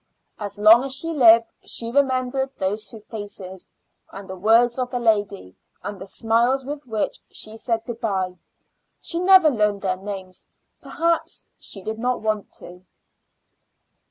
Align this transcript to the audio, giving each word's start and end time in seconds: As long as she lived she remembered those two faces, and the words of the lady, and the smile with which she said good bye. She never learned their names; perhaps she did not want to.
As 0.39 0.57
long 0.57 0.83
as 0.83 0.95
she 0.95 1.09
lived 1.09 1.53
she 1.63 1.91
remembered 1.91 2.49
those 2.57 2.85
two 2.89 3.01
faces, 3.01 3.69
and 4.11 4.27
the 4.27 4.35
words 4.35 4.79
of 4.79 4.89
the 4.89 4.97
lady, 4.97 5.55
and 5.83 6.01
the 6.01 6.07
smile 6.07 6.59
with 6.65 6.87
which 6.87 7.19
she 7.29 7.55
said 7.55 7.85
good 7.85 8.01
bye. 8.01 8.35
She 8.99 9.19
never 9.19 9.51
learned 9.51 9.83
their 9.83 9.97
names; 9.97 10.47
perhaps 10.81 11.45
she 11.59 11.83
did 11.83 11.99
not 11.99 12.19
want 12.19 12.49
to. 12.53 12.83